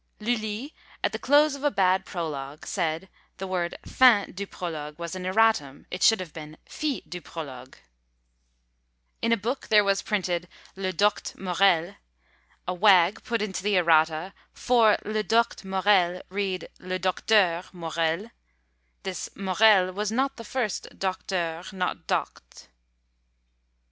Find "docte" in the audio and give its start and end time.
10.91-11.37, 15.23-15.65, 22.07-22.69